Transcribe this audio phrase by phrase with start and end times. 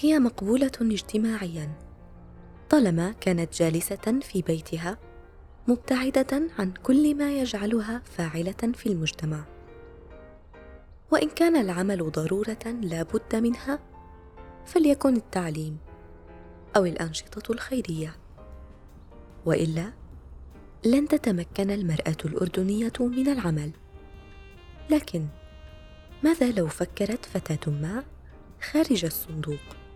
[0.00, 1.72] هي مقبولة اجتماعيا.
[2.70, 4.98] طالما كانت جالسة في بيتها
[5.68, 9.44] مبتعدة عن كل ما يجعلها فاعلة في المجتمع.
[11.10, 13.78] وإن كان العمل ضرورة لا بد منها
[14.66, 15.78] فليكن التعليم
[16.76, 18.16] أو الأنشطة الخيرية.
[19.46, 19.92] وإلا
[20.84, 23.70] لن تتمكن المرأة الأردنية من العمل.
[24.90, 25.26] لكن
[26.24, 28.04] ماذا لو فكرت فتاة ما
[28.60, 29.87] خارج الصندوق؟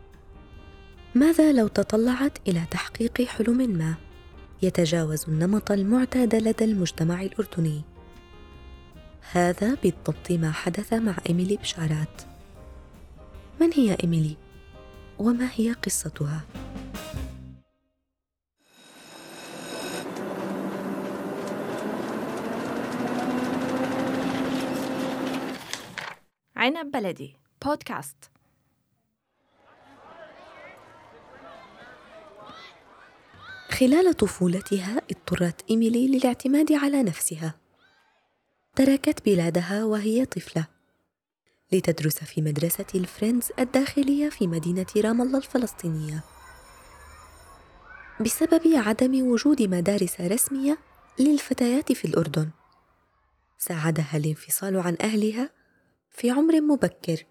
[1.14, 3.94] ماذا لو تطلعت إلى تحقيق حلم ما؟
[4.62, 7.82] يتجاوز النمط المعتاد لدى المجتمع الأردني.
[9.32, 12.22] هذا بالضبط ما حدث مع إيميلي بشارات.
[13.60, 14.36] من هي إيميلي؟
[15.18, 16.40] وما هي قصتها؟
[26.56, 28.31] عنب بلدي بودكاست.
[33.72, 37.54] خلال طفولتها اضطرت إيميلي للاعتماد على نفسها.
[38.76, 40.66] تركت بلادها وهي طفلة.
[41.72, 46.24] لتدرس في مدرسة الفريندز الداخلية في مدينة رام الله الفلسطينية.
[48.20, 50.78] بسبب عدم وجود مدارس رسمية
[51.18, 52.50] للفتيات في الأردن.
[53.58, 55.50] ساعدها الانفصال عن أهلها
[56.10, 57.24] في عمر مبكر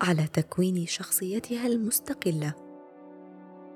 [0.00, 2.69] على تكوين شخصيتها المستقلة.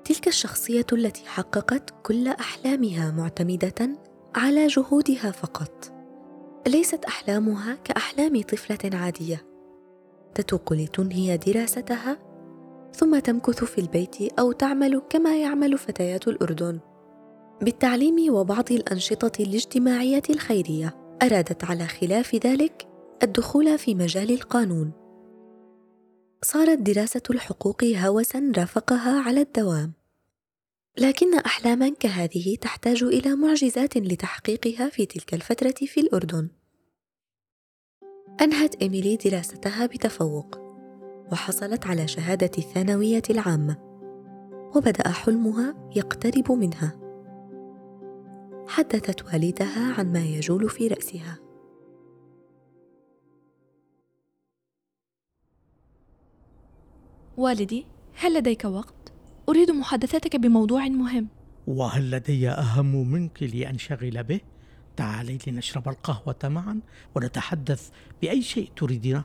[0.05, 3.89] تلك الشخصية التي حققت كل أحلامها معتمدة
[4.35, 5.91] على جهودها فقط.
[6.67, 9.45] ليست أحلامها كأحلام طفلة عادية.
[10.35, 12.17] تتوق لتنهي دراستها
[12.93, 16.79] ثم تمكث في البيت أو تعمل كما يعمل فتيات الأردن.
[17.61, 22.87] بالتعليم وبعض الأنشطة الاجتماعية الخيرية أرادت على خلاف ذلك
[23.23, 25.04] الدخول في مجال القانون.
[26.45, 29.93] صارت دراسة الحقوق هوسا رافقها على الدوام.
[30.97, 36.49] لكن احلاما كهذه تحتاج إلى معجزات لتحقيقها في تلك الفترة في الأردن.
[38.41, 40.59] أنهت إيميلي دراستها بتفوق
[41.31, 43.77] وحصلت على شهادة الثانوية العامة
[44.75, 46.99] وبدأ حلمها يقترب منها.
[48.67, 51.44] حدثت والدها عن ما يجول في رأسها.
[57.37, 57.85] والدي
[58.19, 59.11] هل لديك وقت؟
[59.49, 61.27] أريد محادثتك بموضوع مهم.
[61.67, 64.39] وهل لدي أهم منك لأنشغل به؟
[64.95, 66.79] تعالي لنشرب القهوة معا
[67.15, 67.89] ونتحدث
[68.21, 69.23] بأي شيء تريدينه.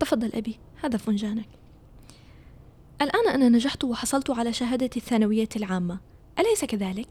[0.00, 1.48] تفضل أبي هذا فنجانك
[3.02, 6.00] الآن أنا نجحت وحصلت على شهادة الثانوية العامة.
[6.38, 7.08] أليس كذلك؟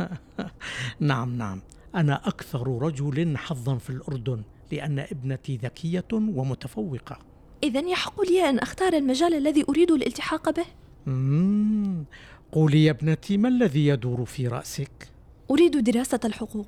[1.00, 1.60] نعم نعم.
[1.94, 7.18] أنا أكثر رجل حظا في الأردن لأن ابنتي ذكية ومتفوقة.
[7.62, 10.64] اذا يحق لي أن أختار المجال الذي أريد الالتحاق به؟
[11.06, 12.04] مم.
[12.52, 15.10] قولي يا ابنتي ما الذي يدور في رأسك؟
[15.50, 16.66] أريد دراسة الحقوق.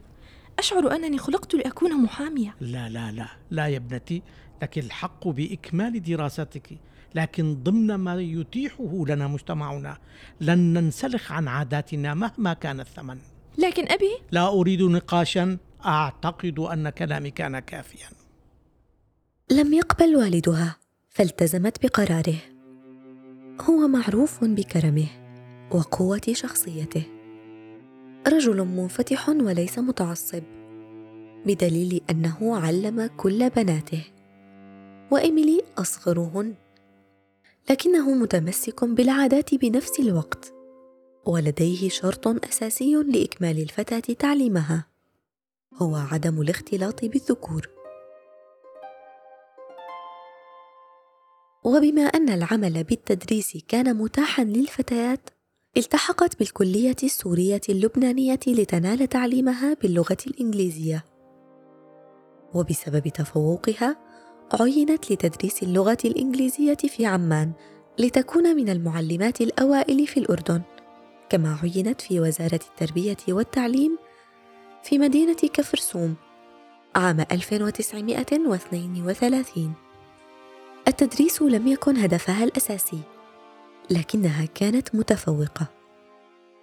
[0.58, 2.54] أشعر أنني خلقت لأكون محامية.
[2.60, 4.22] لا لا لا لا يا ابنتي
[4.62, 6.78] لك الحق بإكمال دراستك.
[7.14, 9.98] لكن ضمن ما يتيحه لنا مجتمعنا
[10.40, 13.18] لن ننسلخ عن عاداتنا مهما كان الثمن.
[13.58, 18.08] لكن أبي؟ لا أريد نقاشا أعتقد أن كلامي كان كافيا.
[19.50, 20.76] لم يقبل والدها
[21.08, 22.38] فالتزمت بقراره.
[23.60, 25.06] هو معروف بكرمه
[25.70, 27.02] وقوة شخصيته.
[28.26, 30.42] رجل منفتح وليس متعصب
[31.46, 34.04] بدليل أنه علم كل بناته.
[35.10, 36.54] وإيميلي أصغرهن
[37.70, 40.59] لكنه متمسك بالعادات بنفس الوقت.
[41.26, 44.86] ولديه شرط أساسي لإكمال الفتاة تعليمها.
[45.74, 47.68] هو عدم الاختلاط بالذكور.
[51.64, 55.30] وبما أن العمل بالتدريس كان متاحا للفتيات
[55.76, 61.04] التحقت بالكلية السورية اللبنانية لتنال تعليمها باللغة الإنجليزية.
[62.54, 63.96] وبسبب تفوقها
[64.60, 67.52] عينت لتدريس اللغة الإنجليزية في عمان
[67.98, 70.62] لتكون من المعلمات الأوائل في الأردن.
[71.30, 73.98] كما عينت في وزارة التربية والتعليم
[74.82, 76.14] في مدينة كفرسوم
[76.94, 79.72] عام 1932
[80.88, 83.00] التدريس لم يكن هدفها الأساسي
[83.90, 85.66] لكنها كانت متفوقة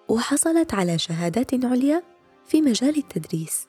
[0.09, 2.03] وحصلت على شهادات عليا
[2.45, 3.67] في مجال التدريس.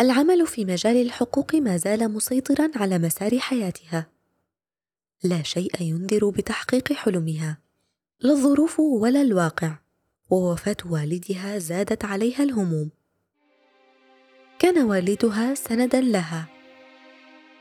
[0.00, 4.11] العمل في مجال الحقوق ما زال مسيطرا على مسار حياتها.
[5.24, 7.58] لا شيء ينذر بتحقيق حلمها.
[8.20, 9.78] لا الظروف ولا الواقع.
[10.30, 12.90] ووفاة والدها زادت عليها الهموم.
[14.58, 16.46] كان والدها سندا لها.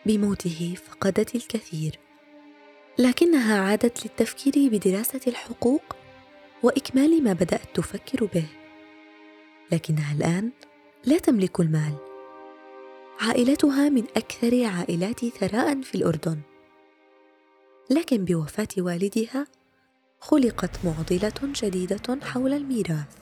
[0.06, 2.00] بموته فقدت الكثير.
[2.98, 5.96] لكنها عادت للتفكير بدراسة الحقوق
[6.64, 8.46] وإكمال ما بدأت تفكر به.
[9.72, 10.52] لكنها الآن
[11.06, 11.96] لا تملك المال.
[13.20, 16.51] عائلتها من أكثر عائلات ثراء في الأردن.
[17.92, 19.48] لكن بوفاة والدها
[20.20, 23.18] خلقت معضلة جديده حول الميراث.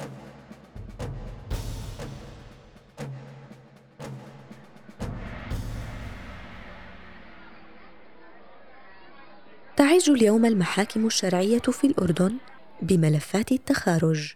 [9.78, 12.38] تعج اليوم المحاكم الشرعية في الأردن
[12.82, 14.34] بملفات التخارج.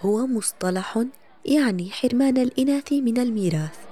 [0.00, 1.04] هو مصطلح
[1.44, 3.83] يعني حرمان الإناث من الميراث.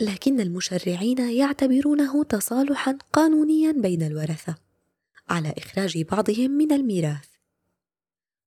[0.00, 4.54] لكن المشرعين يعتبرونه تصالحا قانونيا بين الورثة
[5.28, 7.28] على إخراج بعضهم من الميراث.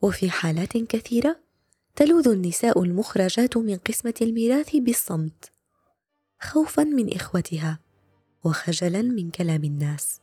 [0.01, 1.39] وفي حالات كثيرة
[1.95, 5.51] تلوذ النساء المخرجات من قسمة الميراث بالصمت
[6.41, 7.79] خوفا من إخوتها
[8.43, 10.19] وخجلا من كلام الناس.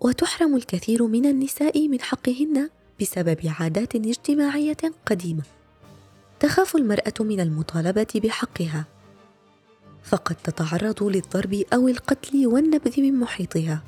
[0.00, 2.70] وتحرم الكثير من النساء من حقهن
[3.00, 4.76] بسبب عادات اجتماعية
[5.06, 5.42] قديمة
[6.40, 8.86] تخاف المرأة من المطالبة بحقها.
[10.02, 13.82] فقد تتعرض للضرب أو القتل والنبذ من محيطها.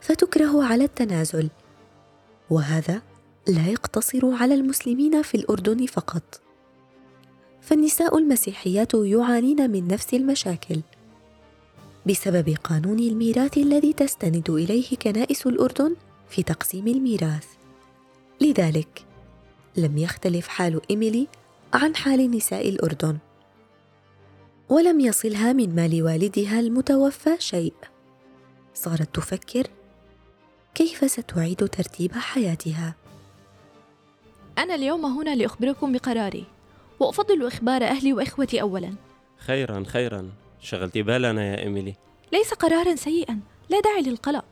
[0.00, 1.48] فتكره على التنازل.
[2.50, 3.02] وهذا
[3.48, 6.40] لا يقتصر على المسلمين في الأردن فقط.
[7.60, 10.80] فالنساء المسيحيات يعانين من نفس المشاكل.
[12.06, 15.96] بسبب قانون الميراث الذي تستند إليه كنائس الأردن
[16.28, 17.46] في تقسيم الميراث.
[18.40, 19.04] لذلك
[19.76, 21.28] لم يختلف حال إيميلي
[21.74, 23.18] عن حال نساء الأردن.
[24.72, 27.74] ولم يصلها من مال والدها المتوفى شيء.
[28.74, 29.66] صارت تفكر
[30.74, 32.94] كيف ستعيد ترتيب حياتها.
[34.58, 36.44] أنا اليوم هنا لأخبركم بقراري
[37.00, 38.94] وأفضل إخبار أهلي وإخوتي اولا.
[39.38, 40.30] خيرا خيرا.
[40.60, 41.94] شغلت بالنا يا إيميلي.
[42.32, 43.40] ليس قرارا سيئا
[43.70, 44.44] لا داعي للقلق.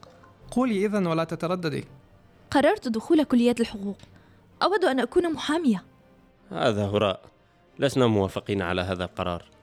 [0.50, 1.84] قولي إذا ولا تترددي.
[2.50, 3.99] قررت دخول كلية الحقوق.
[4.62, 5.84] أود أن أكون محامية.
[6.50, 7.20] هذا هراء.
[7.78, 9.59] لسنا موافقين على هذا القرار.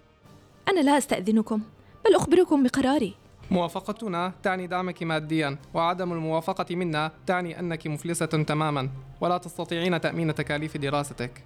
[0.77, 1.62] أنا لا أستأذنكم
[2.06, 3.15] بل أخبركم بقراري.
[3.51, 8.89] موافقتنا تعني دعمك ماديا وعدم الموافقة منا تعني أنك مفلسة تماما
[9.21, 11.44] ولا تستطيعين تأمين تكاليف دراستك.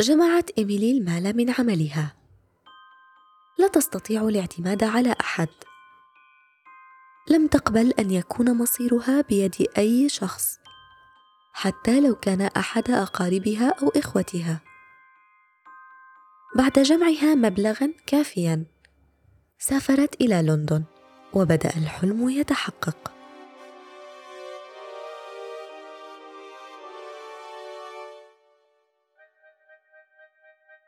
[0.00, 2.14] جمعت إيميلي المال من عملها.
[3.58, 5.48] لا تستطيع الاعتماد على أحد.
[7.30, 10.58] لم تقبل أن يكون مصيرها بيد أي شخص
[11.52, 14.73] حتى لو كان أحد أقاربها أو إخوتها.
[16.54, 18.64] بعد جمعها مبلغا كافيا.
[19.58, 20.84] سافرت إلى لندن
[21.32, 23.12] وبدأ الحلم يتحقق.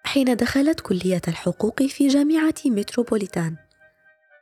[0.04, 3.56] حين دخلت كلية الحقوق في جامعة متروبوليتان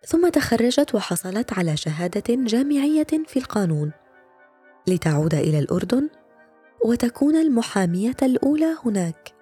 [0.06, 3.92] ثم تخرجت وحصلت على شهادة جامعية في القانون.
[4.86, 6.08] لتعود إلى الأردن
[6.84, 9.33] وتكون المحامية الأولى هناك.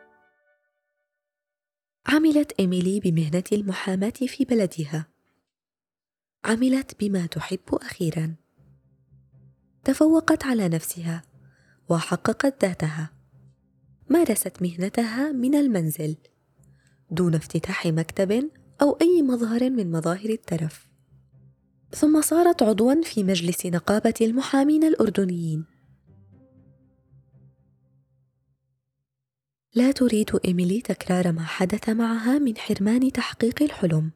[2.07, 5.07] عملت إيميلي بمهنة المحاماة في بلدها.
[6.45, 8.35] عملت بما تحب أخيرا.
[9.85, 11.23] تفوقت على نفسها
[11.89, 13.11] وحققت ذاتها.
[14.11, 16.17] مارست مهنتها من المنزل
[17.11, 18.51] دون افتتاح مكتب
[18.83, 20.89] أو أي مظهر من مظاهر الترف.
[21.91, 25.72] ثم صارت عضوا في مجلس نقابة المحامين الأردنيين.
[29.75, 34.11] لا تريد إيميلي تكرار ما حدث معها من حرمان تحقيق الحلم.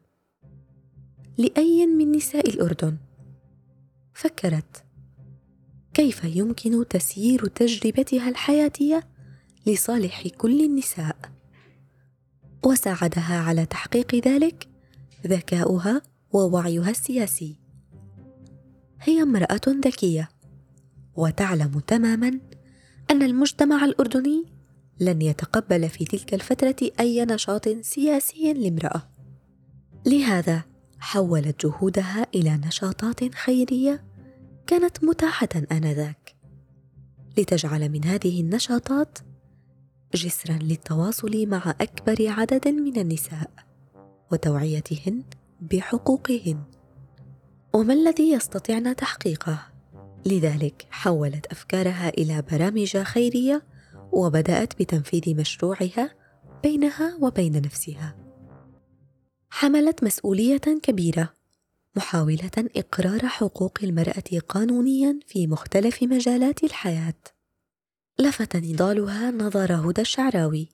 [1.37, 2.97] لأي من نساء الأردن.
[4.13, 4.83] فكرت.
[5.93, 9.03] كيف يمكن تسيير تجربتها الحياتية
[9.65, 11.15] لصالح كل النساء؟
[12.65, 14.67] وساعدها على تحقيق ذلك
[15.27, 17.55] ذكاؤها ووعيها السياسي.
[19.01, 20.29] هي امرأة ذكية.
[21.15, 22.39] وتعلم تماما
[23.11, 24.56] أن المجتمع الأردني
[24.99, 29.09] لن يتقبل في تلك الفترة أي نشاط سياسي لامرأة.
[30.05, 30.63] لهذا
[30.99, 34.03] حولت جهودها إلى نشاطات خيرية
[34.67, 36.35] كانت متاحة آنذاك.
[37.37, 39.17] لتجعل من هذه النشاطات
[40.15, 43.51] جسرا للتواصل مع أكبر عدد من النساء
[44.31, 45.23] وتوعيتهن
[45.61, 46.63] بحقوقهن.
[47.73, 49.59] وما الذي يستطعن تحقيقه؟
[50.25, 53.63] لذلك حولت أفكارها إلى برامج خيرية
[54.11, 56.15] وبدأت بتنفيذ مشروعها
[56.63, 58.15] بينها وبين نفسها.
[59.49, 61.33] حملت مسؤولية كبيرة
[61.95, 67.13] محاولة إقرار حقوق المرأة قانونيا في مختلف مجالات الحياة.
[68.19, 70.69] لفت نضالها نظر هدى الشعراوي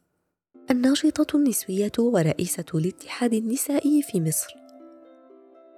[0.72, 4.54] الناشطة النسوية ورئيسة الاتحاد النسائي في مصر.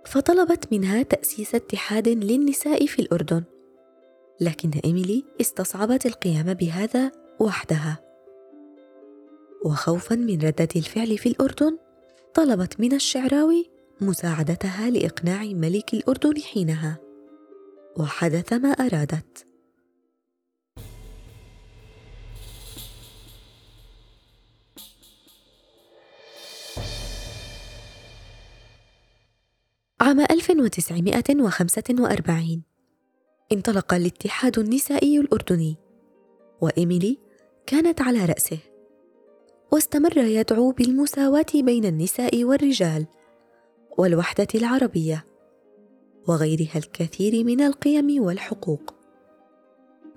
[0.05, 3.43] فطلبت منها تأسيس اتحاد للنساء في الأردن
[4.41, 7.99] لكن إيميلي استصعبت القيام بهذا وحدها.
[9.65, 11.77] وخوفا من ردة الفعل في الأردن
[12.33, 13.69] طلبت من الشعراوي
[14.01, 16.97] مساعدتها لإقناع ملك الأردن حينها.
[17.97, 19.45] وحدث ما أرادت.
[30.01, 32.63] عام 1945
[33.51, 35.77] انطلق الاتحاد النسائي الأردني
[36.61, 37.24] وإيميلي
[37.67, 38.57] كانت على رأسه.
[39.71, 43.05] واستمر يدعو بالمساواة بين النساء والرجال
[43.97, 45.25] والوحدة العربية
[46.27, 48.93] وغيرها الكثير من القيم والحقوق.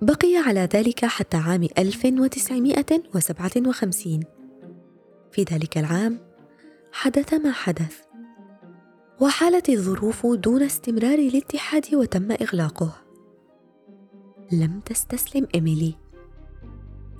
[0.01, 4.19] بقي على ذلك حتى عام 1957
[5.31, 6.19] في ذلك العام
[6.91, 8.01] حدث ما حدث.
[9.21, 12.95] وحالت الظروف دون استمرار الاتحاد وتم إغلاقه.
[14.51, 16.08] لم تستسلم إيميلي.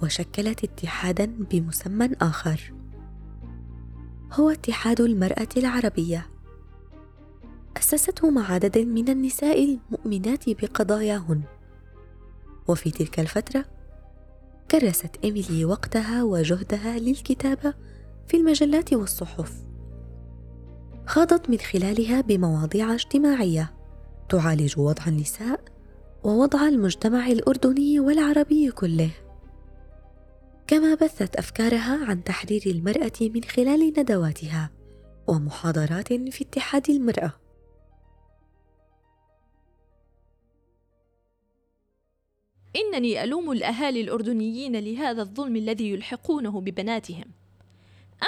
[0.04, 2.74] وشكلت اتحادا بمسمى آخر.
[4.34, 6.30] هو اتحاد المرأة العربية.
[7.78, 11.42] أسسته مع عدد من النساء المؤمنات بقضاياهن.
[12.68, 13.66] وفي تلك الفترة
[14.72, 17.74] كرست إيميلي وقتها وجهدها للكتابة
[18.28, 19.54] في المجلات والصحف.
[21.06, 23.74] خاضت من خلالها بمواضيع اجتماعية
[24.30, 25.62] تعالج وضع النساء
[26.24, 29.12] ووضع المجتمع الأردني والعربي كله.
[30.70, 34.72] كما بثت أفكارها عن تحرير المرأة من خلال ندواتها
[35.28, 37.34] ومحاضرات في اتحاد المرأة.
[42.76, 47.26] إنني ألوم الأهالي الأردنيين لهذا الظلم الذي يلحقونه ببناتهم.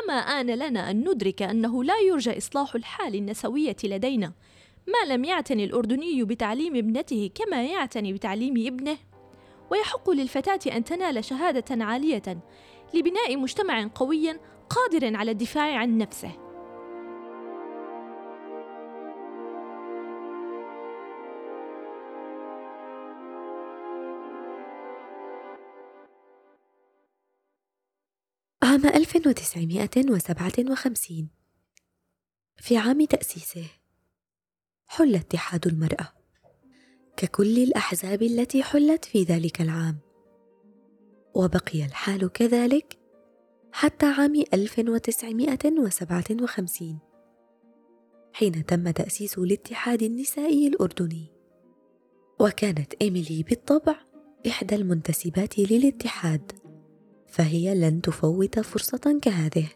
[0.03, 4.33] أما آن لنا أن ندرك أنه لا يرجى إصلاح الحال النسوية لدينا
[4.88, 8.98] ما لم يعتني الأردني بتعليم ابنته كما يعتني بتعليم ابنه؟
[9.72, 12.44] ويحق للفتاة أن تنال شهادة عالية
[12.94, 16.32] لبناء مجتمع قوي قادر على الدفاع عن نفسه.
[28.63, 31.30] عام 1957
[32.58, 33.66] في عام تأسيسه
[34.88, 36.21] حل اتحاد المرأة.
[37.18, 39.98] ككل الأحزاب التي حلت في ذلك العام.
[41.34, 42.98] وبقي الحال كذلك
[43.72, 47.00] حتى عام 1957
[48.34, 51.32] حين تم تأسيس الاتحاد النسائي الأردني.
[52.39, 53.96] وكانت إيميلي بالطبع
[54.48, 56.51] إحدى المنتسبات للاتحاد
[57.27, 59.68] فهي لن تفوت فرصة كهذه.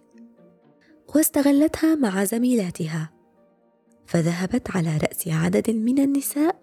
[1.15, 3.11] واستغلتها مع زميلاتها
[4.05, 6.59] فذهبت على رأس عدد من النساء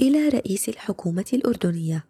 [0.00, 2.08] إلى رئيس الحكومة الأردنية.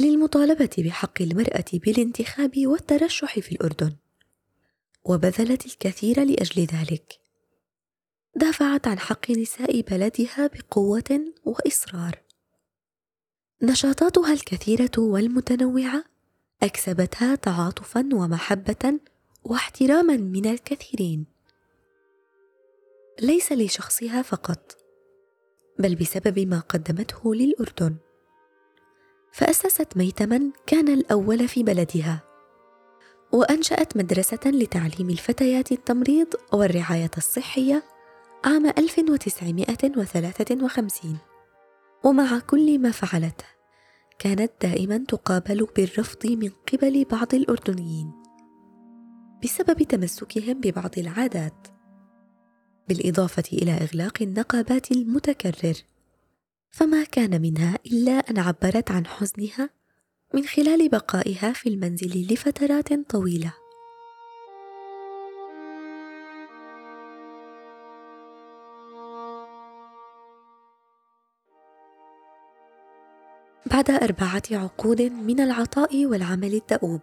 [0.00, 3.96] للمطالبة بحق المرأة بالانتخاب والترشح في الأردن.
[5.04, 7.20] وبذلت الكثير لأجل ذلك.
[8.36, 12.22] دافعت عن حق نساء بلدها بقوة وإصرار.
[13.62, 16.04] نشاطاتها الكثيرة والمتنوعة
[16.62, 19.00] أكسبتها تعاطفا ومحبة
[19.44, 21.26] واحتراما من الكثيرين.
[23.20, 24.83] ليس لشخصها فقط.
[25.78, 27.96] بل بسبب ما قدمته للأردن.
[29.32, 32.22] فأسست ميتما كان الأول في بلدها
[33.32, 37.82] وأنشأت مدرسة لتعليم الفتيات التمريض والرعاية الصحية
[38.44, 41.18] عام 1953
[42.04, 43.44] ومع كل ما فعلته
[44.18, 48.12] كانت دائما تقابل بالرفض من قبل بعض الأردنيين
[49.44, 51.73] بسبب تمسكهم ببعض العادات.
[52.88, 55.74] بالإضافة إلى إغلاق النقابات المتكرر.
[56.70, 59.70] فما كان منها إلا أن عبرت عن حزنها
[60.34, 63.54] من خلال بقائها في المنزل لفترات طويلة.
[73.66, 77.00] بعد أربعة عقود من العطاء والعمل الدؤوب.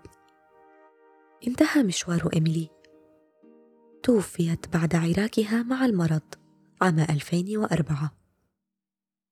[1.47, 2.80] انتهى مشوار إيميلي.
[4.03, 6.21] توفيت بعد عراكها مع المرض
[6.81, 8.11] عام 2004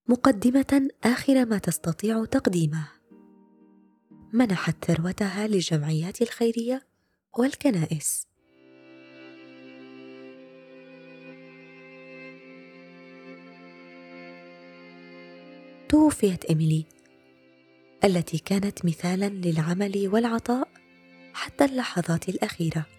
[0.08, 2.88] مقدمة آخر ما تستطيع تقديمه.
[4.34, 6.88] منحت ثروتها للجمعيات الخيرية
[7.38, 8.28] والكنائس.
[15.90, 16.86] توفيت إيميلي
[18.04, 20.68] التي كانت مثالا للعمل والعطاء
[21.34, 22.99] حتى اللحظات الأخيرة.